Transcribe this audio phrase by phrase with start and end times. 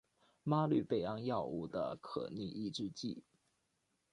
[0.41, 3.23] 吗氯贝胺药物的可逆抑制剂。